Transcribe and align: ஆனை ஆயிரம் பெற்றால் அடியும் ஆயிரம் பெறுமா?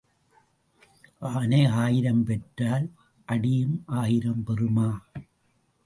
ஆனை 1.21 1.65
ஆயிரம் 1.65 2.23
பெற்றால் 2.23 2.87
அடியும் 3.27 3.83
ஆயிரம் 3.85 4.43
பெறுமா? 4.47 4.89